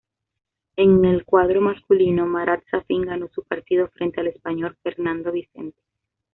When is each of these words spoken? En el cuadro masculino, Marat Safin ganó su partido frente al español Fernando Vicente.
En 0.77 1.05
el 1.05 1.25
cuadro 1.25 1.61
masculino, 1.61 2.25
Marat 2.25 2.63
Safin 2.71 3.03
ganó 3.03 3.27
su 3.27 3.43
partido 3.43 3.87
frente 3.89 4.19
al 4.19 4.29
español 4.29 4.75
Fernando 4.81 5.31
Vicente. 5.31 5.79